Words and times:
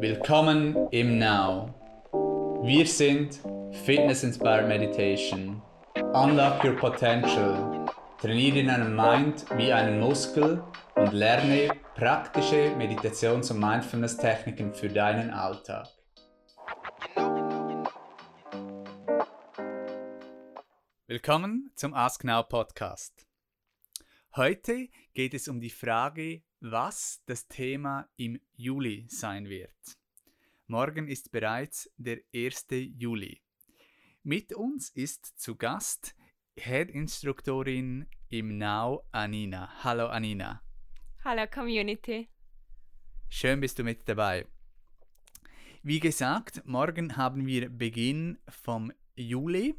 Willkommen 0.00 0.88
im 0.92 1.18
Now. 1.18 1.74
Wir 2.62 2.86
sind 2.86 3.40
Fitness 3.84 4.22
Inspired 4.22 4.68
Meditation. 4.68 5.60
Unlock 6.14 6.62
your 6.62 6.76
potential. 6.76 7.84
Trainiere 8.20 8.64
deinen 8.64 8.94
Mind 8.94 9.44
wie 9.56 9.72
einen 9.72 9.98
Muskel 9.98 10.62
und 10.94 11.12
lerne 11.12 11.72
praktische 11.96 12.76
Meditations- 12.76 13.50
und 13.50 13.58
Mindfulness-Techniken 13.58 14.72
für 14.72 14.88
deinen 14.88 15.30
Alltag. 15.30 15.88
Willkommen 21.08 21.72
zum 21.74 21.92
Ask 21.92 22.22
Now 22.22 22.44
Podcast. 22.44 23.26
Heute 24.36 24.86
geht 25.14 25.34
es 25.34 25.48
um 25.48 25.60
die 25.60 25.70
Frage, 25.70 26.42
was 26.60 27.22
das 27.26 27.46
Thema 27.46 28.08
im 28.16 28.40
Juli 28.56 29.06
sein 29.08 29.48
wird. 29.48 29.70
Morgen 30.66 31.06
ist 31.08 31.30
bereits 31.30 31.90
der 31.96 32.18
1. 32.34 32.66
Juli. 32.70 33.40
Mit 34.24 34.52
uns 34.52 34.90
ist 34.90 35.38
zu 35.38 35.56
Gast 35.56 36.16
Head-Instruktorin 36.58 38.06
im 38.28 38.58
Now 38.58 39.04
Anina. 39.12 39.72
Hallo 39.84 40.08
Anina. 40.08 40.60
Hallo 41.24 41.46
Community. 41.46 42.28
Schön 43.28 43.60
bist 43.60 43.78
du 43.78 43.84
mit 43.84 44.08
dabei. 44.08 44.46
Wie 45.82 46.00
gesagt, 46.00 46.62
morgen 46.66 47.16
haben 47.16 47.46
wir 47.46 47.68
Beginn 47.68 48.38
vom 48.48 48.92
Juli. 49.14 49.76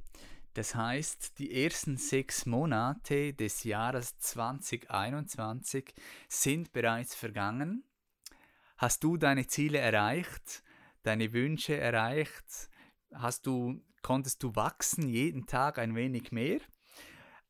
Das 0.53 0.75
heißt, 0.75 1.37
die 1.39 1.63
ersten 1.63 1.97
sechs 1.97 2.45
Monate 2.45 3.33
des 3.33 3.63
Jahres 3.63 4.17
2021 4.17 5.93
sind 6.27 6.71
bereits 6.71 7.15
vergangen. 7.15 7.83
Hast 8.77 9.03
du 9.03 9.17
deine 9.17 9.45
Ziele 9.47 9.77
erreicht, 9.77 10.63
deine 11.03 11.33
Wünsche 11.33 11.77
erreicht? 11.77 12.69
Hast 13.13 13.45
du, 13.45 13.81
konntest 14.01 14.41
du 14.41 14.55
wachsen 14.55 15.07
jeden 15.07 15.45
Tag 15.45 15.77
ein 15.77 15.95
wenig 15.95 16.31
mehr? 16.31 16.59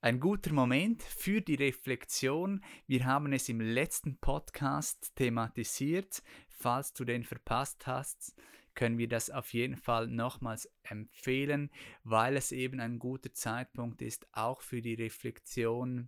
Ein 0.01 0.19
guter 0.19 0.53
Moment 0.53 1.03
für 1.03 1.41
die 1.41 1.55
Reflexion. 1.55 2.63
Wir 2.87 3.05
haben 3.05 3.33
es 3.33 3.49
im 3.49 3.59
letzten 3.59 4.17
Podcast 4.17 5.13
thematisiert. 5.15 6.23
Falls 6.47 6.93
du 6.93 7.03
den 7.03 7.25
verpasst 7.25 7.85
hast, 7.85 8.33
können 8.79 8.97
wir 8.97 9.09
das 9.09 9.29
auf 9.29 9.53
jeden 9.53 9.75
Fall 9.75 10.07
nochmals 10.07 10.71
empfehlen, 10.83 11.69
weil 12.05 12.37
es 12.37 12.53
eben 12.53 12.79
ein 12.79 12.97
guter 12.97 13.33
Zeitpunkt 13.33 14.01
ist, 14.01 14.25
auch 14.31 14.61
für 14.61 14.81
die 14.81 14.93
Reflexion, 14.93 16.07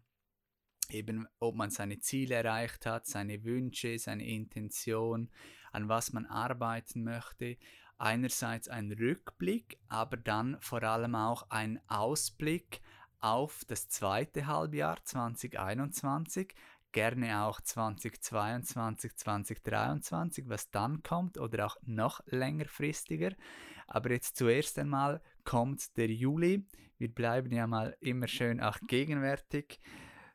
eben 0.89 1.28
ob 1.39 1.55
man 1.55 1.69
seine 1.69 2.00
Ziele 2.00 2.36
erreicht 2.36 2.86
hat, 2.86 3.08
seine 3.08 3.44
Wünsche, 3.44 4.00
seine 4.00 4.25
Intention, 4.25 5.30
an 5.73 5.89
was 5.89 6.13
man 6.13 6.25
arbeiten 6.25 7.03
möchte. 7.03 7.58
Einerseits 7.97 8.69
ein 8.69 8.89
Rückblick, 8.94 9.78
aber 9.89 10.16
dann 10.16 10.56
vor 10.61 10.81
allem 10.81 11.16
auch 11.16 11.50
ein 11.50 11.81
Ausblick 11.89 12.80
auf 13.19 13.66
das 13.67 13.89
zweite 13.89 14.47
Halbjahr 14.47 15.03
2021, 15.03 16.56
gerne 16.92 17.44
auch 17.44 17.61
2022, 17.61 19.16
2023, 19.16 20.50
was 20.50 20.70
dann 20.72 21.03
kommt 21.03 21.38
oder 21.38 21.66
auch 21.66 21.78
noch 21.84 22.22
längerfristiger. 22.25 23.31
Aber 23.88 24.11
jetzt 24.11 24.38
zuerst 24.38 24.80
einmal 24.80 25.22
kommt 25.44 25.97
der 25.97 26.08
Juli. 26.08 26.66
Wir 26.97 27.14
bleiben 27.14 27.52
ja 27.52 27.67
mal 27.67 27.97
immer 28.00 28.28
schön 28.28 28.62
auch 28.62 28.78
gegenwärtig. 28.88 29.80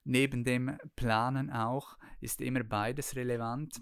Neben 0.04 0.44
dem 0.44 0.78
Planen 0.94 1.50
auch 1.50 1.96
ist 2.20 2.40
immer 2.40 2.64
beides 2.64 3.16
relevant. 3.16 3.80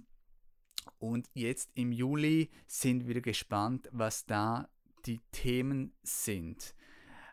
Und 0.99 1.29
jetzt 1.35 1.71
im 1.75 1.93
Juli 1.93 2.51
sind 2.67 3.07
wir 3.07 3.21
gespannt, 3.21 3.89
was 3.93 4.27
da 4.27 4.69
die 5.07 5.21
Themen 5.33 5.95
sind. 6.03 6.75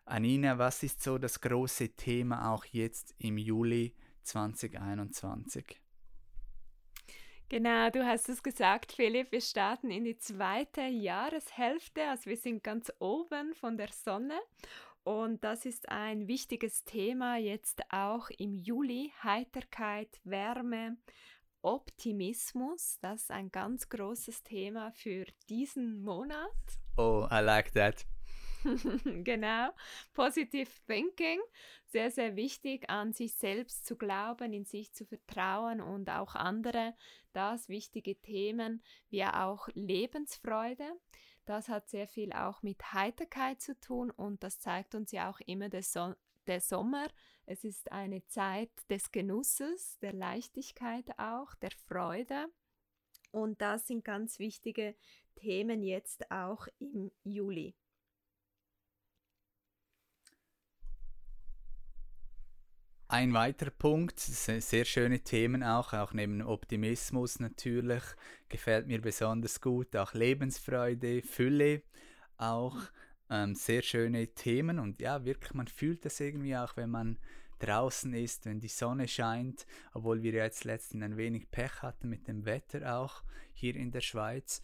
Anina, 0.05 0.57
was 0.57 0.83
ist 0.83 1.01
so 1.01 1.17
das 1.17 1.39
große 1.39 1.89
Thema 1.95 2.51
auch 2.51 2.65
jetzt 2.65 3.15
im 3.17 3.37
Juli 3.37 3.95
2021. 4.23 5.81
Genau, 7.49 7.89
du 7.89 8.05
hast 8.05 8.29
es 8.29 8.43
gesagt, 8.43 8.93
Philipp. 8.93 9.33
Wir 9.33 9.41
starten 9.41 9.91
in 9.91 10.05
die 10.05 10.17
zweite 10.17 10.83
Jahreshälfte. 10.83 12.07
Also 12.07 12.29
wir 12.29 12.37
sind 12.37 12.63
ganz 12.63 12.89
oben 12.99 13.53
von 13.53 13.77
der 13.77 13.89
Sonne. 13.91 14.39
Und 15.03 15.43
das 15.43 15.65
ist 15.65 15.89
ein 15.89 16.27
wichtiges 16.27 16.85
Thema 16.85 17.35
jetzt 17.35 17.81
auch 17.89 18.29
im 18.37 18.55
Juli. 18.55 19.11
Heiterkeit, 19.21 20.21
Wärme, 20.23 20.95
Optimismus. 21.61 22.99
Das 23.01 23.23
ist 23.23 23.31
ein 23.31 23.51
ganz 23.51 23.89
großes 23.89 24.43
Thema 24.43 24.91
für 24.93 25.25
diesen 25.49 26.01
Monat. 26.01 26.55
Oh, 26.95 27.27
I 27.29 27.39
like 27.41 27.73
that. 27.73 28.05
genau. 29.23 29.69
Positive 30.13 30.69
Thinking. 30.87 31.39
Sehr, 31.85 32.11
sehr 32.11 32.35
wichtig, 32.35 32.89
an 32.89 33.13
sich 33.13 33.35
selbst 33.35 33.85
zu 33.85 33.97
glauben, 33.97 34.53
in 34.53 34.65
sich 34.65 34.93
zu 34.93 35.05
vertrauen 35.05 35.81
und 35.81 36.09
auch 36.09 36.35
andere. 36.35 36.95
Das 37.33 37.69
wichtige 37.69 38.19
Themen 38.21 38.83
wie 39.09 39.25
auch 39.25 39.67
Lebensfreude. 39.73 40.99
Das 41.45 41.69
hat 41.69 41.89
sehr 41.89 42.07
viel 42.07 42.31
auch 42.33 42.61
mit 42.61 42.93
Heiterkeit 42.93 43.61
zu 43.61 43.79
tun 43.79 44.11
und 44.11 44.43
das 44.43 44.59
zeigt 44.59 44.95
uns 44.95 45.11
ja 45.11 45.29
auch 45.29 45.39
immer 45.45 45.69
der, 45.69 45.83
so 45.83 46.13
der 46.47 46.61
Sommer. 46.61 47.07
Es 47.45 47.63
ist 47.63 47.91
eine 47.91 48.25
Zeit 48.27 48.71
des 48.89 49.11
Genusses, 49.11 49.97
der 49.99 50.13
Leichtigkeit 50.13 51.09
auch, 51.17 51.55
der 51.55 51.71
Freude. 51.87 52.47
Und 53.31 53.61
das 53.61 53.87
sind 53.87 54.03
ganz 54.03 54.39
wichtige 54.39 54.95
Themen 55.35 55.81
jetzt 55.83 56.29
auch 56.31 56.67
im 56.79 57.11
Juli. 57.23 57.75
Ein 63.11 63.33
weiterer 63.33 63.71
Punkt, 63.71 64.21
sehr 64.21 64.85
schöne 64.85 65.19
Themen 65.19 65.63
auch, 65.63 65.91
auch 65.91 66.13
neben 66.13 66.41
Optimismus 66.41 67.41
natürlich, 67.41 68.03
gefällt 68.47 68.87
mir 68.87 69.01
besonders 69.01 69.59
gut, 69.59 69.97
auch 69.97 70.13
Lebensfreude, 70.13 71.21
Fülle, 71.21 71.81
auch 72.37 72.77
ähm, 73.29 73.53
sehr 73.53 73.81
schöne 73.81 74.27
Themen 74.27 74.79
und 74.79 75.01
ja, 75.01 75.25
wirklich, 75.25 75.53
man 75.53 75.67
fühlt 75.67 76.05
das 76.05 76.21
irgendwie 76.21 76.55
auch, 76.55 76.77
wenn 76.77 76.89
man 76.89 77.19
draußen 77.59 78.13
ist, 78.13 78.45
wenn 78.45 78.61
die 78.61 78.69
Sonne 78.69 79.09
scheint, 79.09 79.67
obwohl 79.93 80.23
wir 80.23 80.31
jetzt 80.31 80.63
letztens 80.63 81.03
ein 81.03 81.17
wenig 81.17 81.51
Pech 81.51 81.81
hatten 81.81 82.07
mit 82.07 82.29
dem 82.29 82.45
Wetter 82.45 82.97
auch 82.97 83.23
hier 83.51 83.75
in 83.75 83.91
der 83.91 83.99
Schweiz. 83.99 84.61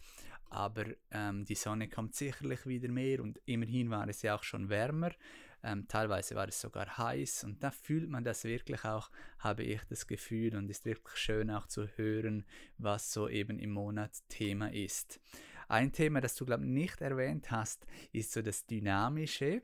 Aber 0.48 0.86
ähm, 1.10 1.44
die 1.44 1.54
Sonne 1.54 1.90
kommt 1.90 2.14
sicherlich 2.14 2.66
wieder 2.66 2.88
mehr 2.88 3.22
und 3.22 3.38
immerhin 3.44 3.90
war 3.90 4.08
es 4.08 4.22
ja 4.22 4.36
auch 4.36 4.42
schon 4.42 4.70
wärmer. 4.70 5.10
Ähm, 5.62 5.88
teilweise 5.88 6.34
war 6.36 6.46
es 6.48 6.60
sogar 6.60 6.98
heiß 6.98 7.44
und 7.44 7.62
da 7.62 7.70
fühlt 7.70 8.08
man 8.08 8.22
das 8.24 8.44
wirklich 8.44 8.84
auch, 8.84 9.10
habe 9.40 9.64
ich 9.64 9.80
das 9.88 10.06
Gefühl 10.06 10.56
und 10.56 10.70
ist 10.70 10.84
wirklich 10.84 11.16
schön 11.16 11.50
auch 11.50 11.66
zu 11.66 11.86
hören, 11.96 12.44
was 12.76 13.12
so 13.12 13.28
eben 13.28 13.58
im 13.58 13.72
Monat 13.72 14.12
Thema 14.28 14.72
ist. 14.72 15.20
Ein 15.68 15.92
Thema, 15.92 16.20
das 16.20 16.36
du 16.36 16.46
glaube 16.46 16.64
ich 16.64 16.70
nicht 16.70 17.00
erwähnt 17.00 17.50
hast, 17.50 17.86
ist 18.12 18.32
so 18.32 18.40
das 18.40 18.66
Dynamische, 18.66 19.62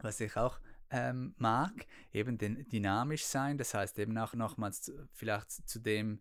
was 0.00 0.20
ich 0.20 0.36
auch 0.36 0.60
ähm, 0.90 1.34
mag, 1.38 1.72
eben 2.12 2.38
den 2.38 2.68
dynamisch 2.68 3.24
sein, 3.24 3.58
das 3.58 3.74
heißt 3.74 3.98
eben 3.98 4.16
auch 4.18 4.34
nochmals 4.34 4.92
vielleicht 5.12 5.50
zu 5.68 5.80
dem, 5.80 6.20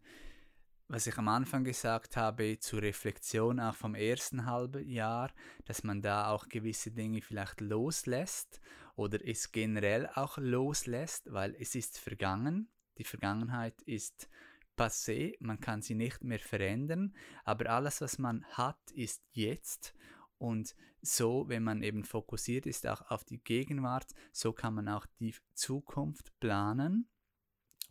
was 0.92 1.08
ich 1.08 1.18
am 1.18 1.30
Anfang 1.30 1.64
gesagt 1.64 2.18
habe, 2.18 2.60
zur 2.60 2.82
Reflexion 2.82 3.62
auch 3.62 3.76
vom 3.76 3.96
ersten 3.96 4.46
halben 4.46 4.86
Jahr, 4.86 5.32
dass 5.64 5.86
man 5.86 6.02
da 6.02 6.28
auch 6.28 6.50
gewisse 6.50 6.92
Dinge 6.92 7.22
vielleicht 7.22 7.62
loslässt 7.62 8.60
oder 8.98 9.26
es 9.26 9.54
generell 9.54 10.10
auch 10.16 10.38
loslässt, 10.38 11.32
weil 11.32 11.56
es 11.58 11.76
ist 11.76 11.98
vergangen. 11.98 12.68
Die 12.98 13.06
Vergangenheit 13.06 13.82
ist 13.84 14.28
passé, 14.78 15.38
man 15.40 15.62
kann 15.62 15.82
sie 15.82 15.96
nicht 15.96 16.26
mehr 16.26 16.40
verändern, 16.40 17.16
aber 17.46 17.70
alles, 17.70 18.02
was 18.02 18.20
man 18.20 18.44
hat, 18.50 18.92
ist 18.94 19.24
jetzt. 19.32 19.96
Und 20.40 20.76
so, 21.02 21.48
wenn 21.48 21.64
man 21.64 21.84
eben 21.84 22.04
fokussiert 22.04 22.66
ist 22.66 22.86
auch 22.86 23.10
auf 23.10 23.24
die 23.24 23.42
Gegenwart, 23.42 24.12
so 24.34 24.52
kann 24.52 24.74
man 24.74 24.90
auch 24.90 25.06
die 25.22 25.34
Zukunft 25.54 26.38
planen 26.42 27.08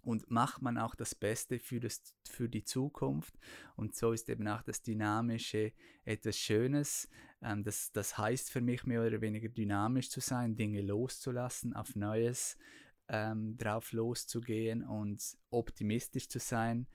und 0.02 0.30
macht 0.30 0.62
man 0.62 0.78
auch 0.78 0.94
das 0.94 1.14
Beste 1.14 1.58
für, 1.58 1.80
das, 1.80 2.02
für 2.28 2.48
die 2.48 2.64
Zukunft. 2.64 3.38
Und 3.76 3.94
so 3.94 4.12
ist 4.12 4.28
eben 4.28 4.46
auch 4.48 4.62
das 4.62 4.82
Dynamische 4.82 5.72
etwas 6.04 6.36
Schönes. 6.38 7.08
Ähm, 7.42 7.62
das, 7.62 7.92
das 7.92 8.18
heißt 8.18 8.50
für 8.50 8.60
mich 8.60 8.84
mehr 8.84 9.02
oder 9.02 9.20
weniger 9.20 9.48
dynamisch 9.48 10.10
zu 10.10 10.20
sein, 10.20 10.56
Dinge 10.56 10.82
loszulassen, 10.82 11.74
auf 11.74 11.94
Neues 11.96 12.56
ähm, 13.08 13.56
drauf 13.56 13.92
loszugehen 13.92 14.84
und 14.84 15.22
optimistisch 15.50 16.28
zu 16.28 16.38
sein. 16.38 16.86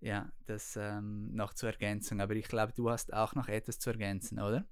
Ja, 0.00 0.32
das 0.46 0.76
ähm, 0.76 1.32
noch 1.32 1.54
zur 1.54 1.70
Ergänzung. 1.70 2.20
Aber 2.20 2.34
ich 2.34 2.48
glaube, 2.48 2.72
du 2.74 2.90
hast 2.90 3.12
auch 3.12 3.34
noch 3.34 3.48
etwas 3.48 3.78
zu 3.78 3.90
ergänzen, 3.90 4.40
oder? 4.40 4.66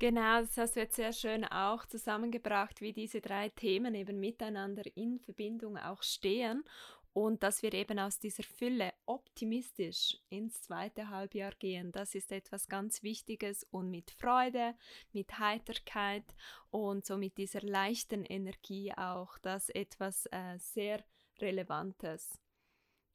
Genau, 0.00 0.40
das 0.40 0.56
hast 0.56 0.76
du 0.76 0.80
jetzt 0.80 0.96
sehr 0.96 1.12
schön 1.12 1.44
auch 1.44 1.84
zusammengebracht, 1.84 2.80
wie 2.80 2.94
diese 2.94 3.20
drei 3.20 3.50
Themen 3.50 3.94
eben 3.94 4.18
miteinander 4.18 4.82
in 4.96 5.18
Verbindung 5.20 5.76
auch 5.76 6.02
stehen. 6.02 6.64
und 7.12 7.42
dass 7.42 7.62
wir 7.62 7.74
eben 7.74 7.98
aus 7.98 8.20
dieser 8.20 8.44
Fülle 8.44 8.92
optimistisch 9.04 10.16
ins 10.28 10.62
zweite 10.62 11.08
Halbjahr 11.08 11.52
gehen. 11.58 11.90
Das 11.92 12.14
ist 12.14 12.30
etwas 12.32 12.68
ganz 12.68 13.02
Wichtiges 13.02 13.66
und 13.72 13.90
mit 13.90 14.12
Freude, 14.12 14.74
mit 15.12 15.38
Heiterkeit 15.40 16.24
und 16.70 17.04
so 17.04 17.16
mit 17.16 17.36
dieser 17.36 17.62
leichten 17.62 18.24
Energie 18.24 18.92
auch, 18.96 19.38
das 19.38 19.70
etwas 19.70 20.26
äh, 20.26 20.56
sehr 20.58 21.04
Relevantes. 21.40 22.40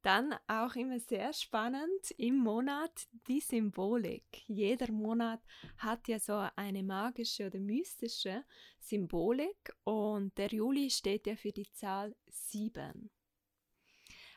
Dann 0.05 0.35
auch 0.45 0.75
immer 0.75 0.99
sehr 0.99 1.33
spannend 1.33 2.11
im 2.19 2.37
Monat 2.37 3.07
die 3.27 3.39
Symbolik. 3.39 4.43
Jeder 4.45 4.91
Monat 4.91 5.41
hat 5.77 6.07
ja 6.07 6.19
so 6.19 6.47
eine 6.55 6.83
magische 6.83 7.47
oder 7.47 7.57
mystische 7.57 8.43
Symbolik 8.79 9.75
und 9.83 10.37
der 10.37 10.49
Juli 10.49 10.91
steht 10.91 11.25
ja 11.25 11.35
für 11.35 11.51
die 11.51 11.71
Zahl 11.71 12.15
7 12.27 13.09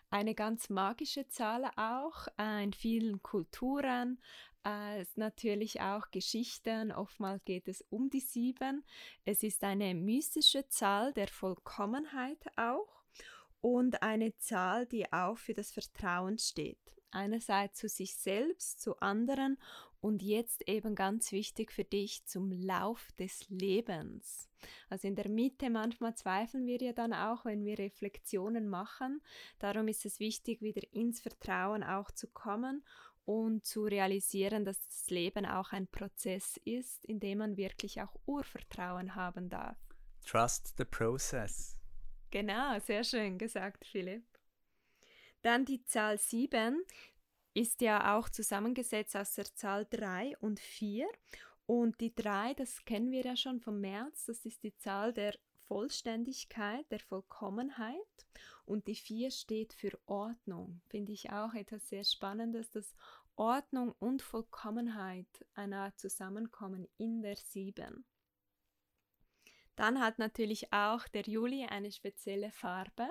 eine 0.09 0.35
ganz 0.35 0.71
magische 0.71 1.29
Zahl 1.29 1.71
auch 1.77 2.29
in 2.39 2.73
vielen 2.73 3.23
Kulturen. 3.23 4.23
Äh, 4.65 5.05
natürlich 5.17 5.83
auch 5.83 6.11
Geschichten. 6.11 6.93
Oftmals 6.93 7.45
geht 7.45 7.69
es 7.69 7.85
um 7.91 8.09
die 8.09 8.21
sieben. 8.21 8.87
Es 9.27 9.43
ist 9.43 9.63
eine 9.65 9.95
mystische 9.95 10.67
Zahl 10.69 11.13
der 11.13 11.29
Vollkommenheit 11.29 12.43
auch 12.57 12.98
und 13.61 14.03
eine 14.03 14.37
Zahl, 14.37 14.87
die 14.87 15.13
auch 15.13 15.37
für 15.37 15.55
das 15.55 15.73
Vertrauen 15.73 16.39
steht. 16.39 16.79
Einerseits 17.11 17.79
zu 17.79 17.89
sich 17.89 18.17
selbst, 18.17 18.81
zu 18.83 18.99
anderen 19.01 19.59
und 20.01 20.23
jetzt 20.23 20.69
eben 20.69 20.95
ganz 20.95 21.33
wichtig 21.33 21.73
für 21.73 21.85
dich 21.85 22.25
zum 22.27 22.53
Lauf 22.53 23.09
des 23.19 23.49
Lebens. 23.49 24.49
Also 24.89 25.09
in 25.09 25.17
der 25.17 25.29
Mitte 25.29 25.71
manchmal 25.71 26.15
zweifeln 26.15 26.67
wir 26.67 26.79
ja 26.81 26.93
dann 26.93 27.13
auch, 27.13 27.45
wenn 27.45 27.65
wir 27.65 27.79
Reflexionen 27.79 28.69
machen. 28.69 29.23
Darum 29.59 29.89
ist 29.89 30.05
es 30.05 30.21
wichtig, 30.21 30.61
wieder 30.61 30.83
ins 30.93 31.21
Vertrauen 31.21 31.83
auch 31.83 32.11
zu 32.11 32.29
kommen 32.29 32.85
und 33.25 33.67
zu 33.67 33.85
realisieren, 33.85 34.65
dass 34.65 34.87
das 34.87 35.11
Leben 35.11 35.45
auch 35.45 35.73
ein 35.73 35.87
Prozess 35.87 36.59
ist, 36.65 37.05
in 37.05 37.21
dem 37.21 37.39
man 37.39 37.57
wirklich 37.57 38.01
auch 38.01 38.15
Urvertrauen 38.27 39.15
haben 39.15 39.49
darf. 39.49 39.79
Trust 40.25 40.75
the 40.77 40.85
process. 40.85 41.78
Genau, 42.31 42.79
sehr 42.81 43.05
schön 43.05 43.39
gesagt, 43.39 43.87
Philipp. 43.87 44.25
Dann 45.43 45.65
die 45.65 45.83
Zahl 45.85 46.19
7 46.19 46.85
ist 47.55 47.81
ja 47.81 48.17
auch 48.17 48.29
zusammengesetzt 48.29 49.17
aus 49.17 49.35
der 49.35 49.47
Zahl 49.55 49.87
3 49.89 50.37
und 50.39 50.61
4. 50.61 51.09
Und 51.67 52.01
die 52.01 52.15
3, 52.15 52.55
das 52.55 52.85
kennen 52.85 53.11
wir 53.11 53.23
ja 53.23 53.37
schon 53.37 53.61
vom 53.61 53.81
März, 53.81 54.27
das 54.27 54.45
ist 54.45 54.63
die 54.63 54.77
Zahl 54.77 55.13
der 55.13 55.35
Vollständigkeit, 55.67 56.91
der 56.91 57.01
Vollkommenheit. 57.01 57.95
Und 58.65 58.87
die 58.87 58.95
4 58.95 59.31
steht 59.31 59.73
für 59.73 59.99
Ordnung. 60.07 60.83
Finde 60.89 61.13
ich 61.13 61.31
auch 61.31 61.55
etwas 61.55 61.89
sehr 61.89 62.05
Spannendes, 62.05 62.71
dass 62.71 62.95
Ordnung 63.37 63.95
und 63.99 64.21
Vollkommenheit 64.21 65.29
einer 65.55 65.95
zusammenkommen 65.97 66.87
in 66.99 67.23
der 67.23 67.37
7. 67.37 68.05
Dann 69.79 70.01
hat 70.01 70.19
natürlich 70.19 70.73
auch 70.73 71.07
der 71.07 71.23
Juli 71.23 71.65
eine 71.65 71.93
spezielle 71.93 72.51
Farbe. 72.51 73.09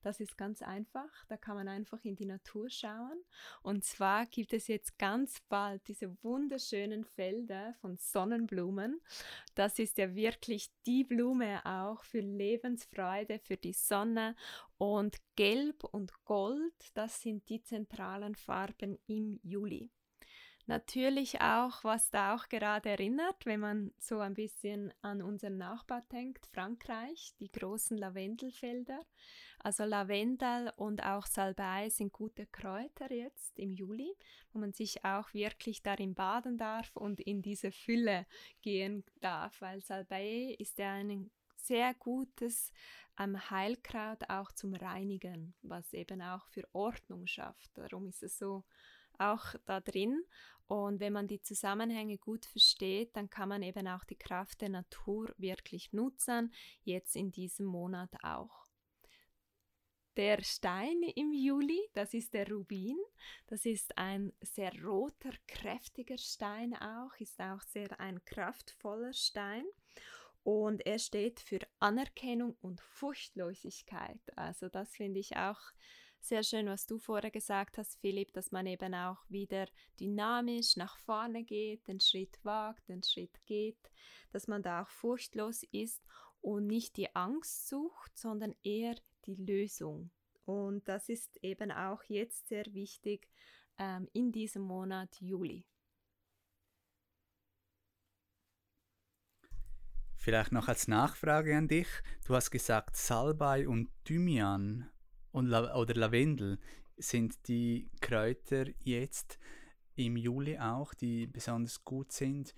Das 0.00 0.20
ist 0.20 0.38
ganz 0.38 0.62
einfach. 0.62 1.26
Da 1.28 1.36
kann 1.36 1.54
man 1.54 1.68
einfach 1.68 2.02
in 2.02 2.16
die 2.16 2.24
Natur 2.24 2.70
schauen. 2.70 3.22
Und 3.60 3.84
zwar 3.84 4.24
gibt 4.24 4.54
es 4.54 4.68
jetzt 4.68 4.98
ganz 4.98 5.38
bald 5.50 5.86
diese 5.86 6.16
wunderschönen 6.22 7.04
Felder 7.04 7.74
von 7.82 7.98
Sonnenblumen. 7.98 9.02
Das 9.54 9.78
ist 9.78 9.98
ja 9.98 10.14
wirklich 10.14 10.70
die 10.86 11.04
Blume 11.04 11.60
auch 11.66 12.02
für 12.04 12.20
Lebensfreude, 12.20 13.38
für 13.38 13.58
die 13.58 13.74
Sonne. 13.74 14.34
Und 14.78 15.18
Gelb 15.36 15.84
und 15.84 16.24
Gold, 16.24 16.72
das 16.94 17.20
sind 17.20 17.46
die 17.50 17.62
zentralen 17.62 18.34
Farben 18.34 18.96
im 19.08 19.40
Juli. 19.42 19.90
Natürlich 20.68 21.40
auch, 21.40 21.82
was 21.82 22.10
da 22.10 22.34
auch 22.34 22.46
gerade 22.50 22.90
erinnert, 22.90 23.46
wenn 23.46 23.60
man 23.60 23.90
so 23.98 24.18
ein 24.18 24.34
bisschen 24.34 24.92
an 25.00 25.22
unseren 25.22 25.56
Nachbar 25.56 26.02
denkt, 26.12 26.46
Frankreich, 26.46 27.32
die 27.40 27.50
großen 27.50 27.96
Lavendelfelder. 27.96 29.00
Also 29.60 29.84
Lavendel 29.84 30.70
und 30.76 31.02
auch 31.02 31.24
Salbei 31.24 31.88
sind 31.88 32.12
gute 32.12 32.44
Kräuter 32.44 33.10
jetzt 33.10 33.58
im 33.58 33.72
Juli, 33.72 34.14
wo 34.52 34.58
man 34.58 34.74
sich 34.74 35.06
auch 35.06 35.32
wirklich 35.32 35.82
darin 35.82 36.14
baden 36.14 36.58
darf 36.58 36.94
und 36.96 37.18
in 37.20 37.40
diese 37.40 37.72
Fülle 37.72 38.26
gehen 38.60 39.04
darf, 39.20 39.62
weil 39.62 39.80
Salbei 39.80 40.54
ist 40.58 40.76
ja 40.76 40.92
ein 40.92 41.30
sehr 41.56 41.94
gutes 41.94 42.72
ähm, 43.18 43.38
Heilkraut 43.48 44.28
auch 44.28 44.52
zum 44.52 44.74
Reinigen, 44.74 45.54
was 45.62 45.94
eben 45.94 46.20
auch 46.20 46.46
für 46.48 46.68
Ordnung 46.74 47.26
schafft. 47.26 47.70
Darum 47.78 48.06
ist 48.06 48.22
es 48.22 48.36
so 48.36 48.64
auch 49.18 49.54
da 49.66 49.80
drin. 49.80 50.22
Und 50.66 51.00
wenn 51.00 51.14
man 51.14 51.28
die 51.28 51.40
Zusammenhänge 51.40 52.18
gut 52.18 52.44
versteht, 52.44 53.16
dann 53.16 53.30
kann 53.30 53.48
man 53.48 53.62
eben 53.62 53.88
auch 53.88 54.04
die 54.04 54.18
Kraft 54.18 54.60
der 54.60 54.68
Natur 54.68 55.34
wirklich 55.38 55.92
nutzen, 55.92 56.52
jetzt 56.82 57.16
in 57.16 57.32
diesem 57.32 57.66
Monat 57.66 58.10
auch. 58.22 58.66
Der 60.18 60.42
Stein 60.42 61.00
im 61.14 61.32
Juli, 61.32 61.80
das 61.94 62.12
ist 62.12 62.34
der 62.34 62.50
Rubin. 62.50 62.96
Das 63.46 63.64
ist 63.64 63.96
ein 63.96 64.32
sehr 64.40 64.72
roter, 64.82 65.30
kräftiger 65.46 66.18
Stein 66.18 66.74
auch, 66.74 67.14
ist 67.20 67.40
auch 67.40 67.62
sehr 67.62 68.00
ein 68.00 68.22
kraftvoller 68.24 69.12
Stein. 69.12 69.64
Und 70.42 70.84
er 70.84 70.98
steht 70.98 71.38
für 71.38 71.60
Anerkennung 71.78 72.56
und 72.60 72.80
Furchtlosigkeit. 72.80 74.20
Also 74.36 74.68
das 74.68 74.90
finde 74.96 75.20
ich 75.20 75.36
auch 75.36 75.60
sehr 76.20 76.42
schön, 76.42 76.66
was 76.66 76.86
du 76.86 76.98
vorher 76.98 77.30
gesagt 77.30 77.78
hast, 77.78 77.96
Philipp, 78.00 78.32
dass 78.32 78.52
man 78.52 78.66
eben 78.66 78.94
auch 78.94 79.18
wieder 79.28 79.66
dynamisch 79.98 80.76
nach 80.76 80.96
vorne 80.98 81.44
geht, 81.44 81.86
den 81.88 82.00
Schritt 82.00 82.38
wagt, 82.42 82.88
den 82.88 83.02
Schritt 83.02 83.44
geht, 83.46 83.90
dass 84.32 84.46
man 84.46 84.62
da 84.62 84.82
auch 84.82 84.90
furchtlos 84.90 85.62
ist 85.72 86.02
und 86.40 86.66
nicht 86.66 86.96
die 86.96 87.14
Angst 87.14 87.68
sucht, 87.68 88.16
sondern 88.18 88.54
eher 88.62 88.94
die 89.26 89.36
Lösung. 89.36 90.10
Und 90.44 90.88
das 90.88 91.08
ist 91.08 91.36
eben 91.42 91.70
auch 91.70 92.02
jetzt 92.04 92.48
sehr 92.48 92.66
wichtig 92.72 93.28
ähm, 93.78 94.08
in 94.12 94.32
diesem 94.32 94.62
Monat 94.62 95.20
Juli. 95.20 95.66
Vielleicht 100.16 100.52
noch 100.52 100.68
als 100.68 100.88
Nachfrage 100.88 101.56
an 101.56 101.68
dich. 101.68 101.88
Du 102.26 102.34
hast 102.34 102.50
gesagt 102.50 102.96
Salbei 102.96 103.68
und 103.68 103.88
Thymian 104.04 104.90
und 105.32 105.46
La 105.46 105.76
oder 105.76 105.94
Lavendel 105.94 106.58
sind 106.96 107.48
die 107.48 107.88
Kräuter 108.00 108.66
jetzt 108.82 109.38
im 109.94 110.16
Juli 110.16 110.58
auch, 110.58 110.94
die 110.94 111.26
besonders 111.26 111.84
gut 111.84 112.12
sind. 112.12 112.54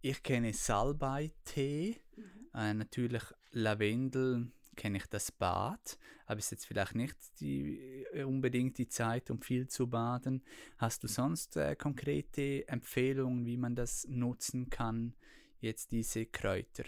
Ich 0.00 0.22
kenne 0.22 0.52
Salbei-Tee, 0.52 2.00
mhm. 2.16 2.24
äh, 2.54 2.74
natürlich 2.74 3.22
Lavendel 3.50 4.50
kenne 4.76 4.98
ich 4.98 5.06
das 5.06 5.32
Bad, 5.32 5.98
aber 6.26 6.38
es 6.38 6.46
ist 6.46 6.50
jetzt 6.52 6.66
vielleicht 6.66 6.94
nicht 6.94 7.16
die, 7.40 8.04
äh, 8.12 8.22
unbedingt 8.22 8.78
die 8.78 8.88
Zeit, 8.88 9.30
um 9.30 9.42
viel 9.42 9.66
zu 9.66 9.88
baden. 9.88 10.42
Hast 10.78 11.02
du 11.02 11.08
sonst 11.08 11.56
äh, 11.56 11.74
konkrete 11.74 12.66
Empfehlungen, 12.68 13.44
wie 13.44 13.56
man 13.56 13.74
das 13.74 14.06
nutzen 14.08 14.70
kann, 14.70 15.14
jetzt 15.60 15.90
diese 15.90 16.26
Kräuter? 16.26 16.84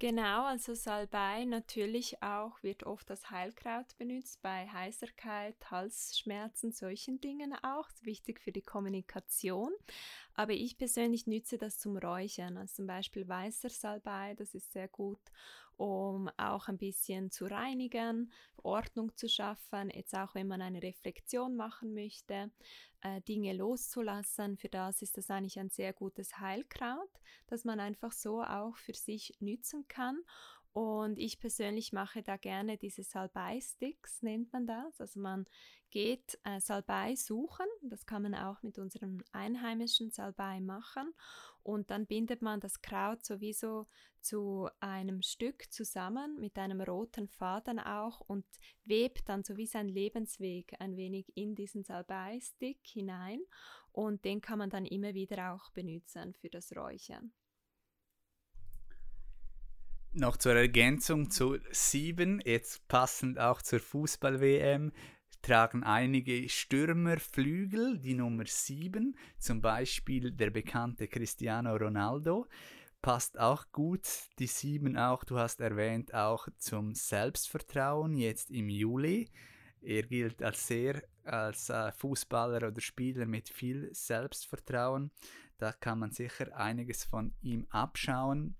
Genau, 0.00 0.46
also 0.46 0.72
Salbei 0.72 1.44
natürlich 1.44 2.22
auch 2.22 2.62
wird 2.62 2.84
oft 2.84 3.10
als 3.10 3.30
Heilkraut 3.30 3.98
benutzt 3.98 4.40
bei 4.40 4.66
Heiserkeit, 4.66 5.54
Halsschmerzen, 5.70 6.72
solchen 6.72 7.20
Dingen 7.20 7.52
auch. 7.62 7.86
Wichtig 8.00 8.40
für 8.40 8.50
die 8.50 8.62
Kommunikation. 8.62 9.70
Aber 10.32 10.52
ich 10.54 10.78
persönlich 10.78 11.26
nütze 11.26 11.58
das 11.58 11.78
zum 11.78 11.98
Räuchern, 11.98 12.56
also 12.56 12.76
zum 12.76 12.86
Beispiel 12.86 13.28
weißer 13.28 13.68
Salbei, 13.68 14.34
das 14.38 14.54
ist 14.54 14.72
sehr 14.72 14.88
gut 14.88 15.20
um 15.80 16.28
auch 16.36 16.68
ein 16.68 16.76
bisschen 16.76 17.30
zu 17.30 17.46
reinigen, 17.46 18.30
Ordnung 18.58 19.16
zu 19.16 19.30
schaffen, 19.30 19.88
jetzt 19.88 20.14
auch 20.14 20.34
wenn 20.34 20.46
man 20.46 20.60
eine 20.60 20.82
Reflexion 20.82 21.56
machen 21.56 21.94
möchte, 21.94 22.50
äh, 23.00 23.22
Dinge 23.22 23.54
loszulassen. 23.54 24.58
Für 24.58 24.68
das 24.68 25.00
ist 25.00 25.16
das 25.16 25.30
eigentlich 25.30 25.58
ein 25.58 25.70
sehr 25.70 25.94
gutes 25.94 26.38
Heilkraut, 26.38 27.08
das 27.46 27.64
man 27.64 27.80
einfach 27.80 28.12
so 28.12 28.42
auch 28.42 28.76
für 28.76 28.92
sich 28.92 29.32
nützen 29.40 29.88
kann. 29.88 30.18
Und 30.72 31.18
ich 31.18 31.40
persönlich 31.40 31.92
mache 31.92 32.22
da 32.22 32.36
gerne 32.36 32.78
diese 32.78 33.02
Salbei-Sticks, 33.02 34.22
nennt 34.22 34.52
man 34.52 34.66
das. 34.66 35.00
Also 35.00 35.18
man 35.18 35.46
geht 35.90 36.38
äh, 36.44 36.60
Salbei 36.60 37.16
suchen, 37.16 37.66
das 37.82 38.06
kann 38.06 38.22
man 38.22 38.34
auch 38.34 38.62
mit 38.62 38.78
unserem 38.78 39.22
einheimischen 39.32 40.10
Salbei 40.10 40.60
machen 40.60 41.12
und 41.62 41.90
dann 41.90 42.06
bindet 42.06 42.42
man 42.42 42.60
das 42.60 42.80
Kraut 42.80 43.24
sowieso 43.24 43.88
zu 44.20 44.68
einem 44.78 45.22
Stück 45.22 45.72
zusammen 45.72 46.38
mit 46.38 46.58
einem 46.58 46.80
roten 46.80 47.28
Faden 47.28 47.80
auch 47.80 48.20
und 48.20 48.44
webt 48.84 49.28
dann 49.28 49.42
so 49.42 49.56
wie 49.56 49.66
sein 49.66 49.88
Lebensweg 49.88 50.74
ein 50.78 50.96
wenig 50.96 51.36
in 51.36 51.54
diesen 51.54 51.82
Salbei-Stick 51.82 52.86
hinein 52.86 53.40
und 53.92 54.24
den 54.24 54.40
kann 54.40 54.58
man 54.58 54.70
dann 54.70 54.86
immer 54.86 55.14
wieder 55.14 55.52
auch 55.52 55.70
benutzen 55.72 56.34
für 56.34 56.50
das 56.50 56.76
Räuchern. 56.76 57.32
Noch 60.12 60.36
zur 60.36 60.54
Ergänzung 60.54 61.30
zu 61.30 61.58
7, 61.70 62.40
jetzt 62.44 62.86
passend 62.88 63.38
auch 63.38 63.62
zur 63.62 63.80
Fußball-WM, 63.80 64.92
tragen 65.42 65.82
einige 65.84 66.48
Stürmer 66.48 67.18
Flügel, 67.18 67.98
die 67.98 68.14
Nummer 68.14 68.44
7, 68.46 69.16
zum 69.38 69.60
Beispiel 69.60 70.32
der 70.32 70.50
bekannte 70.50 71.08
Cristiano 71.08 71.76
Ronaldo. 71.76 72.46
Passt 73.02 73.38
auch 73.38 73.64
gut, 73.72 74.06
die 74.38 74.46
7 74.46 74.96
auch, 74.98 75.24
du 75.24 75.38
hast 75.38 75.60
erwähnt, 75.60 76.12
auch 76.12 76.48
zum 76.58 76.94
Selbstvertrauen 76.94 78.14
jetzt 78.16 78.50
im 78.50 78.68
Juli. 78.68 79.30
Er 79.80 80.02
gilt 80.02 80.42
als 80.42 80.66
sehr 80.66 81.02
als 81.24 81.70
äh, 81.70 81.92
Fußballer 81.92 82.68
oder 82.68 82.80
Spieler 82.80 83.24
mit 83.26 83.48
viel 83.48 83.88
Selbstvertrauen. 83.94 85.10
Da 85.56 85.72
kann 85.72 85.98
man 85.98 86.10
sicher 86.10 86.54
einiges 86.56 87.04
von 87.04 87.32
ihm 87.40 87.66
abschauen. 87.70 88.56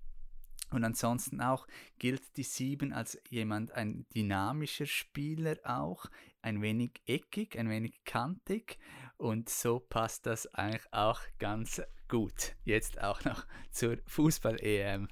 Und 0.71 0.83
ansonsten 0.83 1.41
auch 1.41 1.67
gilt 1.99 2.37
die 2.37 2.43
7 2.43 2.93
als 2.93 3.21
jemand, 3.29 3.73
ein 3.73 4.05
dynamischer 4.15 4.85
Spieler 4.85 5.57
auch, 5.63 6.05
ein 6.41 6.61
wenig 6.61 7.01
eckig, 7.05 7.57
ein 7.57 7.69
wenig 7.69 8.03
kantig 8.05 8.79
und 9.17 9.49
so 9.49 9.79
passt 9.79 10.25
das 10.25 10.51
eigentlich 10.55 10.91
auch 10.91 11.21
ganz 11.37 11.81
gut. 12.07 12.55
Jetzt 12.63 13.01
auch 13.01 13.23
noch 13.23 13.45
zur 13.71 13.97
Fußball-EM. 14.07 15.07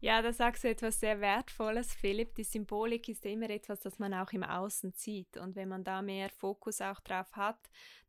Ja, 0.00 0.22
da 0.22 0.32
sagst 0.32 0.62
du 0.62 0.68
etwas 0.68 1.00
sehr 1.00 1.20
Wertvolles, 1.20 1.92
Philipp. 1.92 2.36
Die 2.36 2.44
Symbolik 2.44 3.08
ist 3.08 3.26
immer 3.26 3.50
etwas, 3.50 3.80
das 3.80 3.98
man 3.98 4.14
auch 4.14 4.30
im 4.30 4.44
Außen 4.44 4.92
sieht. 4.92 5.36
Und 5.36 5.56
wenn 5.56 5.68
man 5.68 5.82
da 5.82 6.02
mehr 6.02 6.30
Fokus 6.30 6.80
auch 6.80 7.00
drauf 7.00 7.32
hat, 7.32 7.58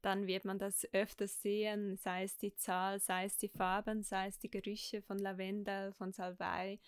dann 0.03 0.27
wird 0.27 0.45
man 0.45 0.59
das 0.59 0.87
öfters 0.93 1.41
sehen, 1.41 1.97
sei 1.97 2.25
es 2.25 2.37
die 2.37 2.53
Zahl, 2.53 2.99
sei 2.99 3.25
es 3.25 3.37
die 3.37 3.49
Farben, 3.49 4.03
sei 4.03 4.27
es 4.27 4.37
die 4.37 4.51
Gerüche 4.51 5.01
von 5.01 5.17
Lavendel, 5.17 5.91
von 5.93 6.13
Salbei, 6.13 6.79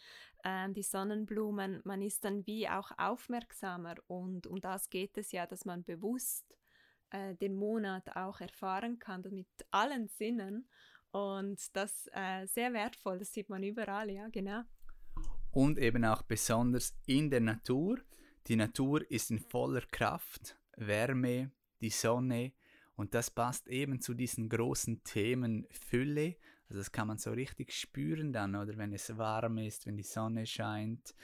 äh, 0.43 0.69
die 0.69 0.83
Sonnenblumen. 0.83 1.81
Man 1.83 2.03
ist 2.03 2.23
dann 2.23 2.45
wie 2.45 2.69
auch 2.69 2.91
aufmerksamer. 2.99 3.95
Und 4.05 4.45
um 4.45 4.61
das 4.61 4.91
geht 4.91 5.17
es 5.17 5.31
ja, 5.31 5.47
dass 5.47 5.65
man 5.65 5.83
bewusst 5.83 6.55
äh, 7.09 7.33
den 7.33 7.55
Monat 7.55 8.15
auch 8.15 8.39
erfahren 8.39 8.99
kann, 8.99 9.23
mit 9.31 9.47
allen 9.71 10.09
Sinnen. 10.09 10.69
Und 11.09 11.75
das 11.75 12.07
äh, 12.13 12.45
sehr 12.45 12.71
wertvoll, 12.73 13.17
das 13.17 13.33
sieht 13.33 13.49
man 13.49 13.63
überall, 13.63 14.11
ja, 14.11 14.27
genau 14.29 14.61
und 15.51 15.77
eben 15.77 16.05
auch 16.05 16.21
besonders 16.21 16.95
in 17.05 17.29
der 17.29 17.41
Natur. 17.41 17.99
Die 18.47 18.55
Natur 18.55 19.09
ist 19.11 19.31
in 19.31 19.39
voller 19.39 19.81
Kraft, 19.81 20.57
Wärme, 20.77 21.51
die 21.81 21.89
Sonne 21.89 22.53
und 22.95 23.13
das 23.13 23.31
passt 23.31 23.67
eben 23.67 23.99
zu 23.99 24.13
diesen 24.13 24.49
großen 24.49 25.03
Themen 25.03 25.67
Fülle. 25.71 26.35
Also 26.69 26.79
das 26.79 26.91
kann 26.91 27.07
man 27.07 27.17
so 27.17 27.31
richtig 27.31 27.73
spüren 27.73 28.31
dann, 28.31 28.55
oder 28.55 28.77
wenn 28.77 28.93
es 28.93 29.17
warm 29.17 29.57
ist, 29.57 29.85
wenn 29.85 29.97
die 29.97 30.03
Sonne 30.03 30.45
scheint 30.45 31.15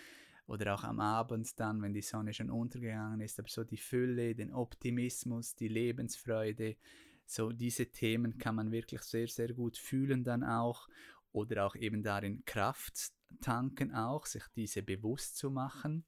oder 0.48 0.74
auch 0.74 0.84
am 0.84 1.00
Abend 1.00 1.60
dann, 1.60 1.82
wenn 1.82 1.94
die 1.94 2.02
Sonne 2.02 2.34
schon 2.34 2.50
untergegangen 2.50 3.22
ist. 3.22 3.40
Aber 3.40 3.50
so 3.50 3.64
die 3.64 3.78
Fülle, 3.78 4.34
den 4.34 4.54
Optimismus, 4.54 5.56
die 5.56 5.68
Lebensfreude, 5.68 6.78
so 7.26 7.52
diese 7.52 7.88
Themen 7.92 8.38
kann 8.38 8.56
man 8.56 8.72
wirklich 8.72 9.02
sehr, 9.02 9.28
sehr 9.28 9.54
gut 9.54 9.78
fühlen 9.78 10.24
dann 10.24 10.44
auch 10.44 10.88
oder 11.32 11.66
auch 11.66 11.76
eben 11.76 12.02
darin 12.02 12.44
Kraft 12.46 13.12
tanken 13.42 13.94
auch, 13.94 14.26
sich 14.26 14.44
diese 14.56 14.84
bewusst 14.84 15.38
zu 15.38 15.50
machen 15.52 16.06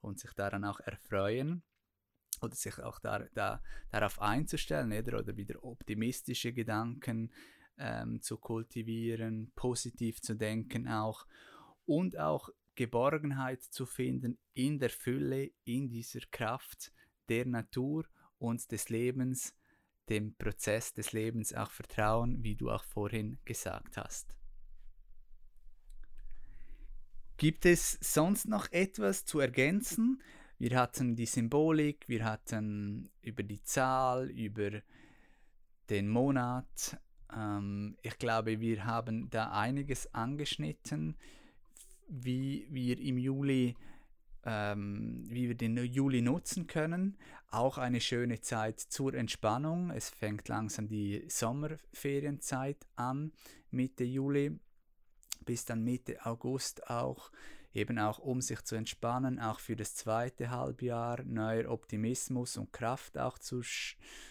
und 0.00 0.18
sich 0.18 0.32
daran 0.32 0.64
auch 0.64 0.80
erfreuen 0.80 1.62
oder 2.42 2.54
sich 2.54 2.78
auch 2.78 2.98
da, 2.98 3.20
da, 3.34 3.62
darauf 3.90 4.20
einzustellen 4.20 4.92
oder, 4.92 5.18
oder 5.18 5.36
wieder 5.36 5.62
optimistische 5.64 6.52
Gedanken 6.52 7.32
ähm, 7.78 8.20
zu 8.20 8.38
kultivieren, 8.38 9.52
positiv 9.56 10.20
zu 10.20 10.36
denken 10.36 10.88
auch 10.88 11.26
und 11.86 12.18
auch 12.18 12.50
Geborgenheit 12.74 13.62
zu 13.62 13.86
finden 13.86 14.38
in 14.52 14.78
der 14.78 14.90
Fülle, 14.90 15.50
in 15.64 15.88
dieser 15.88 16.20
Kraft 16.30 16.92
der 17.28 17.46
Natur 17.46 18.04
und 18.38 18.70
des 18.70 18.88
Lebens, 18.88 19.54
dem 20.08 20.34
Prozess 20.34 20.92
des 20.92 21.12
Lebens 21.12 21.54
auch 21.54 21.70
vertrauen, 21.70 22.42
wie 22.42 22.56
du 22.56 22.70
auch 22.70 22.84
vorhin 22.84 23.38
gesagt 23.44 23.96
hast. 23.96 24.34
Gibt 27.44 27.66
es 27.66 27.98
sonst 28.00 28.48
noch 28.48 28.72
etwas 28.72 29.26
zu 29.26 29.38
ergänzen? 29.38 30.22
Wir 30.58 30.80
hatten 30.80 31.14
die 31.14 31.26
Symbolik, 31.26 32.08
wir 32.08 32.24
hatten 32.24 33.10
über 33.20 33.42
die 33.42 33.62
Zahl, 33.62 34.30
über 34.30 34.70
den 35.90 36.08
Monat. 36.08 36.96
Ähm, 37.36 37.98
ich 38.00 38.16
glaube, 38.16 38.60
wir 38.60 38.86
haben 38.86 39.28
da 39.28 39.52
einiges 39.52 40.14
angeschnitten, 40.14 41.18
wie 42.08 42.66
wir 42.70 42.98
im 42.98 43.18
Juli, 43.18 43.76
ähm, 44.46 45.26
wie 45.28 45.46
wir 45.48 45.54
den 45.54 45.76
Juli 45.76 46.22
nutzen 46.22 46.66
können. 46.66 47.18
Auch 47.50 47.76
eine 47.76 48.00
schöne 48.00 48.40
Zeit 48.40 48.80
zur 48.80 49.12
Entspannung. 49.12 49.90
Es 49.90 50.08
fängt 50.08 50.48
langsam 50.48 50.88
die 50.88 51.26
Sommerferienzeit 51.28 52.86
an, 52.96 53.32
Mitte 53.70 54.04
Juli 54.04 54.58
bis 55.44 55.64
dann 55.64 55.82
Mitte 55.82 56.24
August 56.24 56.88
auch, 56.90 57.30
eben 57.72 57.98
auch 57.98 58.18
um 58.18 58.40
sich 58.40 58.62
zu 58.62 58.76
entspannen, 58.76 59.40
auch 59.40 59.60
für 59.60 59.76
das 59.76 59.94
zweite 59.94 60.50
Halbjahr 60.50 61.22
neuer 61.24 61.70
Optimismus 61.70 62.56
und 62.56 62.72
Kraft 62.72 63.18
auch 63.18 63.38
zu, 63.38 63.62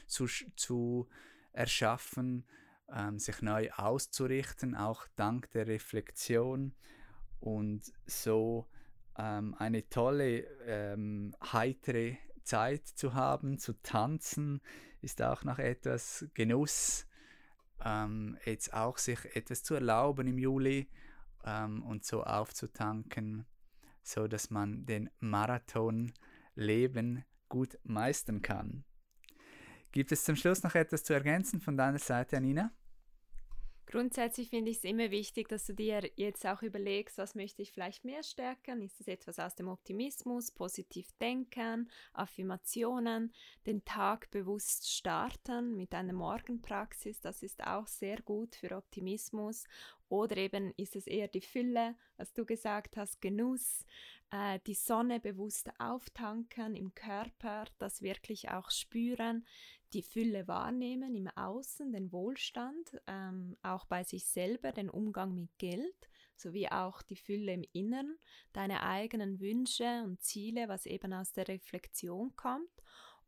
zu, 0.08 0.28
zu 0.56 1.08
erschaffen, 1.52 2.46
ähm, 2.92 3.20
sich 3.20 3.42
neu 3.42 3.70
auszurichten, 3.72 4.76
auch 4.76 5.08
dank 5.16 5.52
der 5.52 5.68
Reflexion. 5.68 6.74
Und 7.40 7.92
so 8.06 8.68
ähm, 9.18 9.56
eine 9.58 9.88
tolle, 9.90 10.46
ähm, 10.66 11.36
heitere 11.52 12.18
Zeit 12.44 12.88
zu 12.88 13.14
haben, 13.14 13.58
zu 13.58 13.74
tanzen, 13.82 14.62
ist 15.02 15.22
auch 15.22 15.44
noch 15.44 15.60
etwas 15.60 16.26
Genuss, 16.34 17.06
ähm, 17.84 18.38
jetzt 18.46 18.74
auch 18.74 18.98
sich 18.98 19.36
etwas 19.36 19.64
zu 19.64 19.76
erlauben 19.76 20.28
im 20.28 20.38
Juli 20.38 20.90
ähm, 21.46 21.84
und 21.84 22.06
so 22.06 22.24
aufzutanken, 22.24 23.46
so 24.02 24.28
dass 24.28 24.50
man 24.50 24.86
den 24.86 25.10
Marathon 25.20 26.14
Leben 26.56 27.24
gut 27.50 27.78
meistern 27.84 28.42
kann. 28.42 28.84
Gibt 29.92 30.12
es 30.12 30.24
zum 30.24 30.36
Schluss 30.36 30.64
noch 30.64 30.76
etwas 30.76 31.04
zu 31.04 31.14
ergänzen 31.14 31.62
von 31.62 31.78
deiner 31.78 32.00
Seite, 32.00 32.38
Anina? 32.38 32.72
Grundsätzlich 33.94 34.50
finde 34.50 34.72
ich 34.72 34.78
es 34.78 34.86
immer 34.86 35.12
wichtig, 35.12 35.50
dass 35.50 35.68
du 35.68 35.74
dir 35.76 36.10
jetzt 36.16 36.48
auch 36.48 36.64
überlegst, 36.64 37.20
was 37.20 37.36
möchte 37.36 37.62
ich 37.62 37.72
vielleicht 37.72 38.04
mehr 38.04 38.24
stärken? 38.24 38.82
Ist 38.82 39.00
es 39.00 39.08
etwas 39.08 39.38
aus 39.38 39.54
dem 39.54 39.68
Optimismus, 39.68 40.50
positiv 40.50 41.12
denken, 41.22 41.92
Affirmationen, 42.12 43.32
den 43.68 43.86
Tag 43.86 44.32
bewusst 44.32 44.92
starten 44.92 45.76
mit 45.76 45.94
einer 45.94 46.14
Morgenpraxis? 46.14 47.22
Das 47.22 47.44
ist 47.44 47.64
auch 47.68 47.86
sehr 47.86 48.20
gut 48.24 48.56
für 48.56 48.76
Optimismus. 48.76 49.66
Oder 50.14 50.38
eben 50.38 50.72
ist 50.78 50.96
es 50.96 51.08
eher 51.08 51.28
die 51.28 51.42
Fülle, 51.42 51.96
was 52.18 52.34
du 52.34 52.46
gesagt 52.46 52.98
hast, 52.98 53.20
Genuss, 53.20 53.84
äh, 54.30 54.60
die 54.68 54.76
Sonne 54.76 55.20
bewusst 55.20 55.72
auftanken 55.80 56.76
im 56.76 56.94
Körper, 56.94 57.66
das 57.80 58.04
wirklich 58.04 58.52
auch 58.52 58.70
spüren, 58.70 59.44
die 59.92 60.04
Fülle 60.04 60.48
wahrnehmen 60.48 61.16
im 61.16 61.30
Außen, 61.30 61.92
den 61.92 62.12
Wohlstand, 62.12 63.02
ähm, 63.08 63.58
auch 63.64 63.86
bei 63.86 64.04
sich 64.04 64.28
selber, 64.28 64.72
den 64.72 64.92
Umgang 64.92 65.34
mit 65.34 65.50
Geld, 65.58 66.10
sowie 66.36 66.68
auch 66.68 67.02
die 67.02 67.16
Fülle 67.16 67.54
im 67.54 67.66
Inneren, 67.74 68.20
deine 68.52 68.84
eigenen 68.84 69.40
Wünsche 69.40 70.04
und 70.04 70.22
Ziele, 70.22 70.68
was 70.68 70.86
eben 70.86 71.12
aus 71.12 71.32
der 71.34 71.48
Reflexion 71.48 72.36
kommt. 72.36 72.70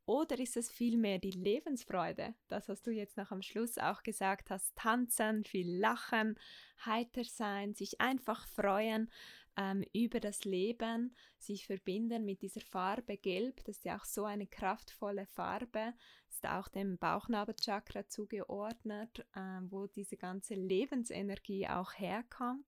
Oder 0.06 0.40
ist 0.40 0.56
es 0.56 0.70
vielmehr 0.70 1.18
die 1.18 1.32
Lebensfreude, 1.32 2.36
das, 2.48 2.70
was 2.70 2.82
du 2.84 2.92
jetzt 2.92 3.18
noch 3.18 3.32
am 3.32 3.42
Schluss 3.42 3.78
auch 3.78 4.04
gesagt 4.04 4.52
hast, 4.52 4.76
tanzen, 4.76 5.44
viel 5.44 5.80
lachen, 5.80 6.38
heiter 6.86 7.24
sein, 7.24 7.74
sich 7.74 8.00
einfach 8.00 8.48
freuen, 8.48 9.10
ähm, 9.58 9.84
über 9.94 10.20
das 10.20 10.44
Leben 10.46 11.16
sich 11.38 11.66
verbinden 11.66 12.26
mit 12.26 12.42
dieser 12.42 12.62
Farbe 12.62 13.18
Gelb. 13.18 13.64
Das 13.66 13.78
ist 13.78 13.86
ja 13.86 13.98
auch 13.98 14.06
so 14.06 14.26
eine 14.26 14.48
kraftvolle 14.48 15.26
Farbe, 15.26 15.94
ist 16.30 16.46
auch 16.46 16.68
dem 16.68 16.98
Bauchnabelchakra 16.98 18.08
zugeordnet, 18.08 19.26
äh, 19.36 19.60
wo 19.70 19.88
diese 19.88 20.18
ganze 20.18 20.56
Lebensenergie 20.56 21.68
auch 21.68 21.94
herkommt. 21.94 22.68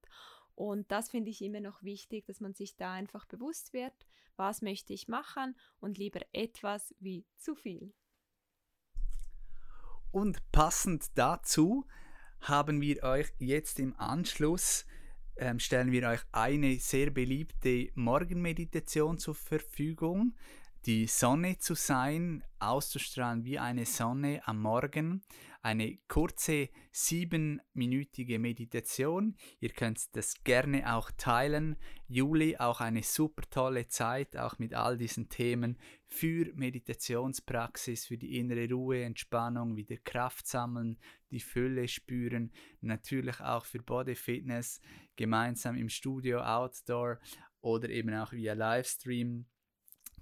Und 0.57 0.91
das 0.91 1.09
finde 1.09 1.29
ich 1.29 1.43
immer 1.43 1.59
noch 1.59 1.83
wichtig, 1.83 2.25
dass 2.25 2.41
man 2.41 2.55
sich 2.55 2.75
da 2.75 2.93
einfach 2.93 3.25
bewusst 3.25 3.73
wird, 3.73 3.93
was 4.37 4.63
möchte 4.63 4.91
ich 4.91 5.07
machen 5.07 5.55
und 5.79 5.99
lieber 5.99 6.21
etwas 6.33 6.95
wie 6.99 7.27
zu 7.37 7.53
viel. 7.53 7.93
Und 10.11 10.51
passend 10.51 11.05
dazu 11.13 11.85
haben 12.41 12.81
wir 12.81 13.03
euch 13.03 13.31
jetzt 13.37 13.79
im 13.79 13.95
Anschluss 13.99 14.85
ähm, 15.37 15.59
stellen 15.59 15.91
wir 15.91 16.09
euch 16.09 16.21
eine 16.31 16.79
sehr 16.79 17.11
beliebte 17.11 17.91
Morgenmeditation 17.93 19.19
zur 19.19 19.35
Verfügung. 19.35 20.33
Die 20.85 21.07
Sonne 21.07 21.57
zu 21.57 21.73
sein, 21.73 22.43
auszustrahlen 22.59 23.43
wie 23.43 23.59
eine 23.59 23.85
Sonne 23.85 24.41
am 24.45 24.61
Morgen. 24.61 25.23
Eine 25.61 25.97
kurze 26.07 26.69
siebenminütige 26.91 28.39
Meditation. 28.39 29.35
Ihr 29.59 29.69
könnt 29.69 30.15
das 30.15 30.43
gerne 30.43 30.95
auch 30.95 31.11
teilen. 31.17 31.75
Juli 32.07 32.55
auch 32.57 32.79
eine 32.79 33.03
super 33.03 33.43
tolle 33.49 33.87
Zeit, 33.87 34.37
auch 34.37 34.59
mit 34.59 34.73
all 34.73 34.97
diesen 34.97 35.27
Themen 35.27 35.77
für 36.07 36.53
Meditationspraxis, 36.55 38.05
für 38.05 38.17
die 38.17 38.37
innere 38.37 38.69
Ruhe, 38.69 39.03
Entspannung, 39.03 39.75
wieder 39.75 39.97
Kraft 39.97 40.47
sammeln, 40.47 40.97
die 41.31 41.41
Fülle 41.41 41.87
spüren. 41.87 42.53
Natürlich 42.79 43.41
auch 43.41 43.65
für 43.65 43.79
Body 43.79 44.15
Fitness, 44.15 44.79
gemeinsam 45.17 45.75
im 45.75 45.89
Studio, 45.89 46.39
Outdoor 46.41 47.19
oder 47.59 47.89
eben 47.89 48.13
auch 48.13 48.31
via 48.31 48.53
Livestream 48.53 49.45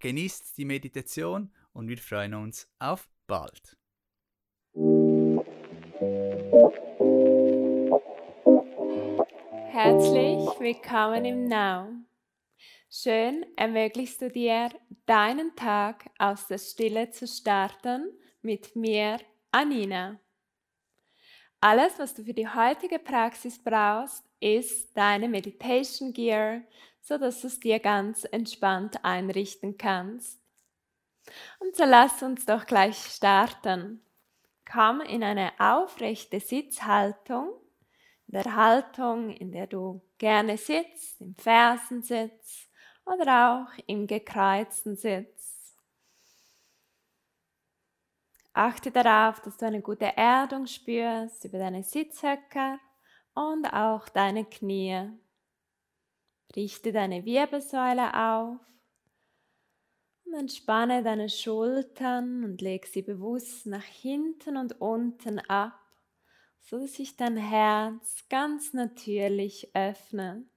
Genießt 0.06 0.56
die 0.60 0.66
Meditation 0.66 1.52
und 1.74 1.88
wir 1.88 1.98
freuen 1.98 2.36
uns 2.36 2.70
auf 2.78 3.10
bald. 3.26 3.76
Herzlich 9.72 10.60
willkommen 10.60 11.26
im 11.26 11.46
Now. 11.46 11.88
Schön 12.88 13.48
ermöglichst 13.58 14.22
du 14.22 14.30
dir, 14.30 14.70
deinen 15.08 15.56
Tag 15.56 16.06
aus 16.20 16.46
der 16.50 16.60
Stille 16.60 17.10
zu 17.10 17.26
starten 17.26 18.12
mit 18.44 18.76
mir, 18.76 19.18
Anina. 19.50 20.20
Alles, 21.62 21.98
was 21.98 22.14
du 22.14 22.24
für 22.24 22.36
die 22.36 22.48
heutige 22.48 23.00
Praxis 23.00 23.58
brauchst, 23.58 24.24
ist 24.40 24.96
deine 24.96 25.28
Meditation 25.28 26.14
Gear, 26.14 26.62
so 27.06 27.20
dass 27.20 27.42
du 27.42 27.48
es 27.48 27.60
dir 27.60 27.80
ganz 27.80 28.24
entspannt 28.24 29.06
einrichten 29.06 29.78
kannst. 29.78 30.42
Und 31.60 31.76
so 31.76 31.86
lass 31.86 32.24
uns 32.24 32.46
doch 32.46 32.66
gleich 32.66 32.98
starten. 32.98 34.02
Komm 34.70 35.02
in 35.02 35.24
eine 35.24 35.52
aufrechte 35.60 36.40
Sitzhaltung, 36.40 37.54
in 38.28 38.42
der 38.42 38.56
Haltung, 38.56 39.30
in 39.30 39.52
der 39.52 39.68
du 39.68 40.02
gerne 40.18 40.58
sitzt, 40.58 41.22
im 41.22 41.36
Fersensitz 41.36 42.68
oder 43.06 43.68
auch 43.70 43.84
im 43.86 44.08
gekreuzten 44.08 44.96
Sitz. 44.96 45.76
Achte 48.54 48.90
darauf, 48.90 49.42
dass 49.42 49.58
du 49.58 49.68
eine 49.68 49.82
gute 49.82 50.18
Erdung 50.18 50.66
spürst 50.66 51.46
über 51.46 51.60
deine 51.60 51.84
Sitzhöcker 51.84 52.80
und 53.36 53.68
auch 53.72 54.10
deine 54.10 54.46
Knie. 54.46 55.12
Richte 56.56 56.94
deine 56.94 57.26
Wirbelsäule 57.26 58.14
auf 58.14 58.60
und 60.24 60.34
entspanne 60.34 61.04
deine 61.04 61.30
Schultern 61.30 62.46
und 62.46 62.62
leg 62.62 62.86
sie 62.86 63.02
bewusst 63.02 63.66
nach 63.66 63.84
hinten 63.84 64.56
und 64.56 64.80
unten 64.80 65.40
ab, 65.40 65.80
so 66.60 66.80
dass 66.80 66.94
sich 66.94 67.18
dein 67.18 67.36
Herz 67.36 68.26
ganz 68.30 68.74
natürlich 68.74 69.76
öffnet. 69.76 70.48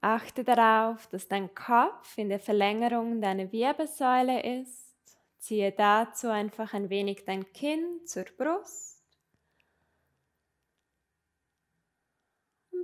Achte 0.00 0.44
darauf, 0.44 1.06
dass 1.08 1.28
dein 1.28 1.54
Kopf 1.54 2.18
in 2.18 2.28
der 2.28 2.40
Verlängerung 2.40 3.20
deiner 3.20 3.50
Wirbelsäule 3.52 4.60
ist. 4.60 4.94
Ziehe 5.38 5.72
dazu 5.72 6.28
einfach 6.28 6.72
ein 6.72 6.90
wenig 6.90 7.24
dein 7.24 7.52
Kinn 7.52 8.00
zur 8.06 8.24
Brust 8.24 8.97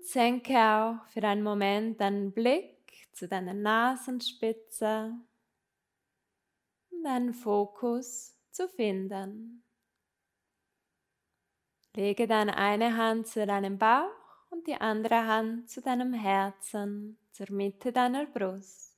senke 0.04 0.54
auch 0.58 1.06
für 1.08 1.22
einen 1.22 1.42
Moment 1.42 2.00
deinen 2.00 2.32
Blick 2.32 3.08
zu 3.12 3.28
deiner 3.28 3.54
Nasenspitze 3.54 5.14
um 6.90 7.02
deinen 7.02 7.34
Fokus 7.34 8.36
zu 8.50 8.68
finden. 8.68 9.62
Lege 11.94 12.26
deine 12.26 12.56
eine 12.56 12.96
Hand 12.96 13.28
zu 13.28 13.46
deinem 13.46 13.78
Bauch 13.78 14.10
und 14.50 14.66
die 14.66 14.74
andere 14.74 15.26
Hand 15.26 15.70
zu 15.70 15.80
deinem 15.80 16.12
Herzen, 16.12 17.18
zur 17.32 17.50
Mitte 17.50 17.92
deiner 17.92 18.26
Brust. 18.26 18.96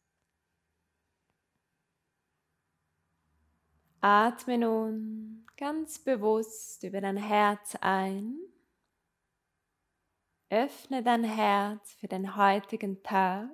Atme 4.00 4.58
nun 4.58 5.46
ganz 5.56 5.98
bewusst 5.98 6.84
über 6.84 7.00
dein 7.00 7.16
Herz 7.16 7.76
ein 7.80 8.38
Öffne 10.48 11.02
dein 11.02 11.24
Herz 11.24 11.94
für 11.94 12.06
den 12.06 12.36
heutigen 12.36 13.02
Tag. 13.02 13.50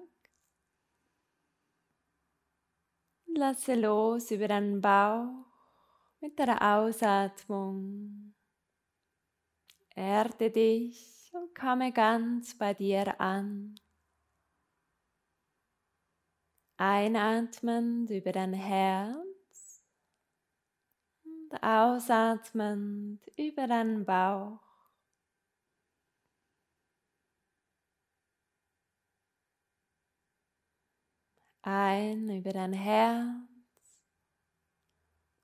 Und 3.26 3.38
lasse 3.38 3.74
los 3.74 4.31
über 4.31 4.46
deinen 4.46 4.83
Bauch 4.83 5.46
mit 6.20 6.38
der 6.38 6.61
Ausatmung. 6.61 8.35
Erde 9.94 10.50
dich 10.50 11.31
und 11.33 11.55
komme 11.55 11.92
ganz 11.92 12.59
bei 12.59 12.74
dir 12.74 13.18
an. 13.18 13.74
Einatmend 16.76 18.11
über 18.11 18.33
dein 18.33 18.52
Herz 18.52 19.83
und 21.24 21.62
ausatmend 21.62 23.26
über 23.38 23.66
deinen 23.66 24.05
Bauch. 24.05 24.71
Ein 31.62 32.29
über 32.29 32.53
dein 32.53 32.72
Herz 32.72 33.48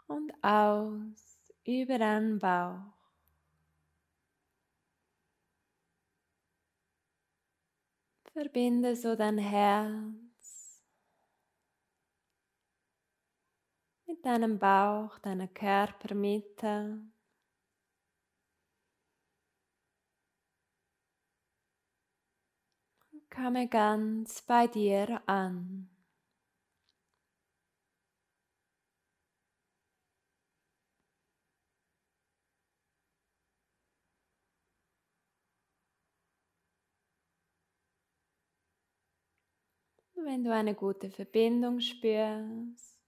und 0.08 0.32
aus 0.42 1.38
über 1.64 1.98
deinen 1.98 2.40
Bauch. 2.40 2.98
Verbinde 8.32 8.96
so 8.96 9.14
dein 9.14 9.38
Herz 9.38 10.82
mit 14.06 14.24
deinem 14.24 14.58
Bauch, 14.58 15.18
deiner 15.20 15.46
Körpermitte. 15.48 17.00
Komme 23.30 23.68
ganz 23.68 24.42
bei 24.42 24.66
dir 24.66 25.22
an. 25.26 25.88
Wenn 40.24 40.44
du 40.44 40.52
eine 40.52 40.74
gute 40.74 41.10
Verbindung 41.10 41.80
spürst, 41.80 42.98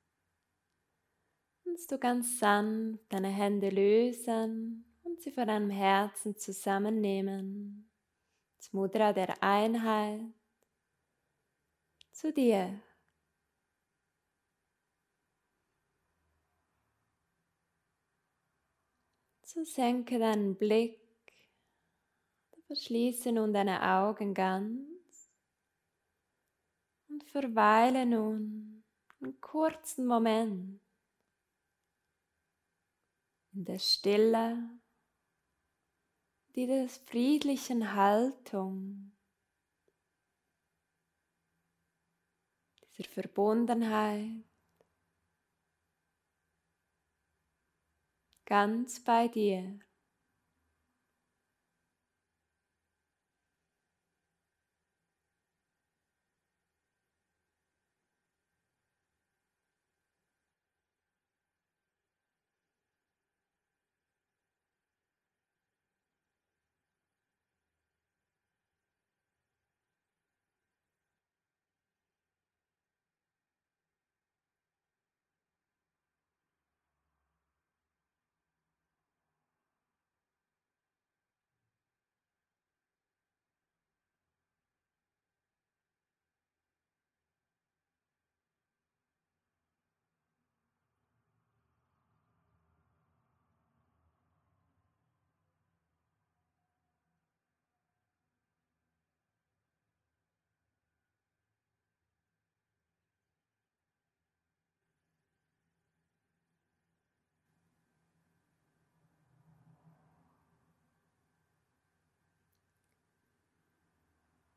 kannst 1.64 1.90
du 1.90 1.99
ganz 1.99 2.38
sanft 2.38 3.12
deine 3.12 3.29
Hände 3.29 3.70
lösen 3.70 4.85
und 5.03 5.20
sie 5.20 5.31
vor 5.31 5.46
deinem 5.46 5.70
Herzen 5.70 6.37
zusammennehmen. 6.37 7.90
Das 8.57 8.73
Mudra 8.73 9.12
der 9.12 9.42
Einheit 9.42 10.20
zu 12.12 12.33
dir. 12.33 12.81
So 19.42 19.64
senke 19.64 20.18
deinen 20.18 20.57
Blick, 20.57 21.01
verschließe 22.66 23.33
nun 23.33 23.53
deine 23.53 23.83
Augen 23.83 24.33
ganz 24.33 25.00
und 27.20 27.30
verweile 27.30 28.06
nun 28.06 28.85
einen 29.20 29.40
kurzen 29.40 30.06
Moment. 30.06 30.80
In 33.52 33.64
der 33.64 33.78
Stille, 33.78 34.80
dieser 36.54 36.88
friedlichen 36.88 37.94
Haltung, 37.94 39.12
dieser 42.83 43.09
Verbundenheit, 43.09 44.44
ganz 48.44 49.02
bei 49.02 49.28
dir. 49.28 49.80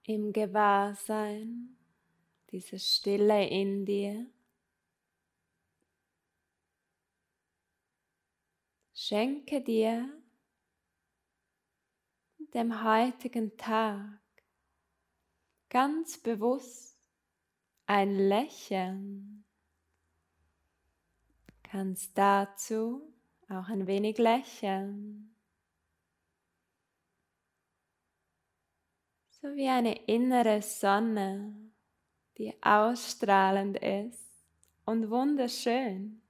Im 0.03 0.33
Gewahrsein, 0.33 1.77
diese 2.51 2.77
Stille 2.77 3.47
in 3.47 3.85
dir. 3.85 4.25
Schenke 8.93 9.61
dir 9.61 10.09
dem 12.53 12.83
heutigen 12.83 13.57
Tag 13.57 14.19
ganz 15.69 16.19
bewusst 16.19 16.99
ein 17.87 18.15
Lächeln. 18.15 19.43
Kannst 21.63 22.15
dazu 22.17 23.01
auch 23.49 23.67
ein 23.67 23.87
wenig 23.87 24.19
lächeln. 24.19 25.32
So 29.43 29.53
wie 29.57 29.67
eine 29.67 30.05
innere 30.05 30.61
Sonne, 30.61 31.53
die 32.37 32.53
ausstrahlend 32.61 33.77
ist 33.77 34.23
und 34.85 35.09
wunderschön. 35.09 36.21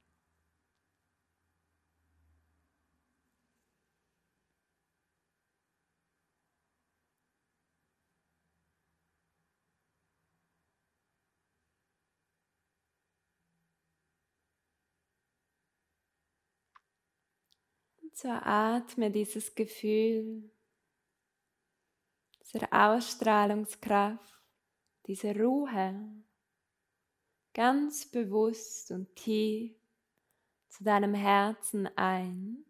So 18.15 18.29
atme 18.29 19.11
dieses 19.11 19.53
Gefühl, 19.53 20.49
dieser 22.53 22.67
Ausstrahlungskraft, 22.71 24.41
diese 25.07 25.35
Ruhe 25.35 26.23
ganz 27.53 28.05
bewusst 28.05 28.91
und 28.91 29.15
tief 29.15 29.75
zu 30.69 30.83
deinem 30.83 31.13
Herzen 31.13 31.87
ein. 31.97 32.65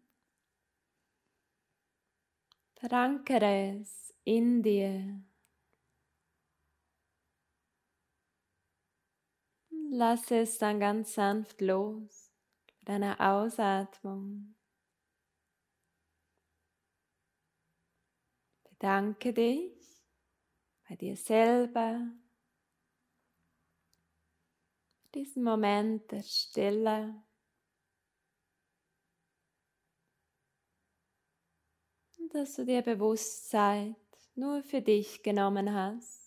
Verankere 2.74 3.78
es 3.80 4.14
in 4.24 4.62
dir. 4.62 5.22
Lasse 9.90 10.38
es 10.38 10.58
dann 10.58 10.80
ganz 10.80 11.14
sanft 11.14 11.60
los 11.60 12.32
mit 12.66 12.88
deiner 12.88 13.20
Ausatmung. 13.20 14.54
Bedanke 18.84 19.32
dich 19.32 19.72
bei 20.86 20.94
dir 20.94 21.16
selber 21.16 22.06
diesen 25.14 25.42
Moment 25.42 26.12
der 26.12 26.22
Stille. 26.22 27.14
Dass 32.30 32.56
du 32.56 32.66
dir 32.66 32.82
Bewusstsein 32.82 33.96
nur 34.34 34.62
für 34.62 34.82
dich 34.82 35.22
genommen 35.22 35.72
hast. 35.72 36.23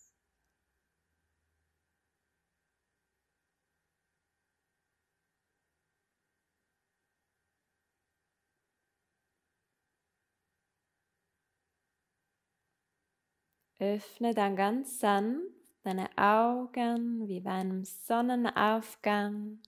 Öffne 13.79 14.33
dann 14.33 14.55
ganz 14.55 14.99
sanft 14.99 15.57
deine 15.83 16.09
Augen 16.17 17.27
wie 17.27 17.39
bei 17.39 17.51
einem 17.51 17.83
Sonnenaufgang. 17.85 19.59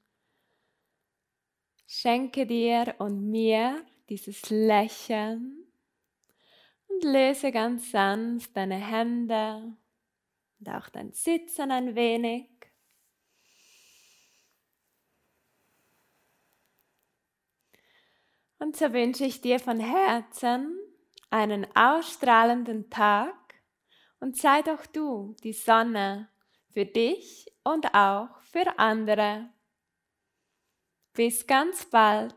Schenke 1.87 2.45
dir 2.45 2.95
und 2.97 3.29
mir 3.29 3.85
dieses 4.09 4.49
Lächeln 4.49 5.65
und 6.87 7.03
löse 7.03 7.51
ganz 7.51 7.91
sanft 7.91 8.57
deine 8.57 8.75
Hände 8.75 9.77
und 10.59 10.69
auch 10.69 10.89
dein 10.89 11.13
Sitzen 11.13 11.71
ein 11.71 11.95
wenig. 11.95 12.49
Und 18.57 18.75
so 18.75 18.91
wünsche 18.91 19.23
ich 19.23 19.39
dir 19.39 19.59
von 19.59 19.79
Herzen 19.79 20.77
einen 21.29 21.65
ausstrahlenden 21.75 22.89
Tag 22.89 23.38
und 24.19 24.37
sei 24.37 24.61
doch 24.61 24.85
du 24.85 25.35
die 25.43 25.53
Sonne 25.53 26.29
für 26.71 26.85
dich 26.85 27.51
und 27.63 27.93
auch 27.93 28.41
für 28.41 28.77
andere. 28.77 29.49
Bis 31.13 31.45
ganz 31.47 31.85
bald. 31.89 32.35